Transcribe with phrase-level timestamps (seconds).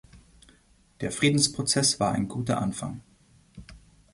[1.01, 3.01] Der Friedensprozess war ein guter Anfang.